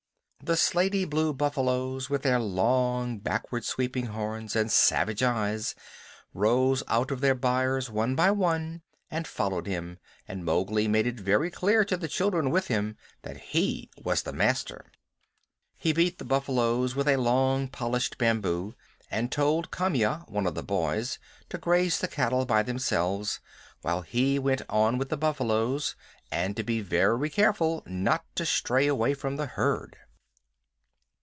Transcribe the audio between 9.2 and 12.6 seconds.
followed him, and Mowgli made it very clear to the children